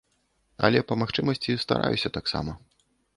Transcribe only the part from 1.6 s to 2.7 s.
стараюся таксама.